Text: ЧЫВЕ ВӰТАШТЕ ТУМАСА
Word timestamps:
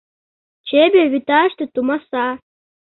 ЧЫВЕ 0.67 1.03
ВӰТАШТЕ 1.11 1.65
ТУМАСА 1.73 2.25